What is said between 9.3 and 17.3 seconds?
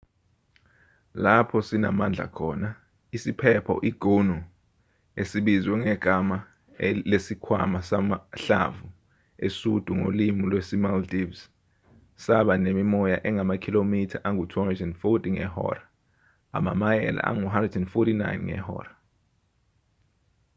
esundu ngolimi lwesi-maldives saba nemimoya engamakhilomitha angu-240 ngehora amamayela